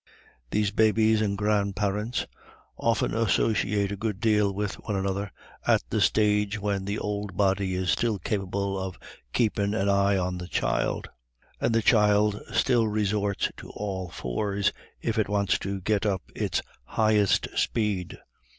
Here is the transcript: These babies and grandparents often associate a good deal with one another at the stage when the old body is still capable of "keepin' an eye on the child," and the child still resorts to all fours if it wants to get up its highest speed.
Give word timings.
These 0.49 0.71
babies 0.71 1.21
and 1.21 1.37
grandparents 1.37 2.25
often 2.75 3.13
associate 3.13 3.91
a 3.91 3.95
good 3.95 4.19
deal 4.19 4.51
with 4.51 4.73
one 4.79 4.95
another 4.95 5.31
at 5.67 5.83
the 5.91 6.01
stage 6.01 6.57
when 6.59 6.85
the 6.85 6.97
old 6.97 7.37
body 7.37 7.75
is 7.75 7.91
still 7.91 8.17
capable 8.17 8.79
of 8.79 8.97
"keepin' 9.31 9.75
an 9.75 9.89
eye 9.89 10.17
on 10.17 10.39
the 10.39 10.47
child," 10.47 11.07
and 11.59 11.75
the 11.75 11.83
child 11.83 12.41
still 12.51 12.87
resorts 12.87 13.51
to 13.57 13.69
all 13.75 14.09
fours 14.09 14.73
if 15.01 15.19
it 15.19 15.29
wants 15.29 15.59
to 15.59 15.79
get 15.81 16.03
up 16.07 16.23
its 16.33 16.63
highest 16.85 17.47
speed. 17.55 18.17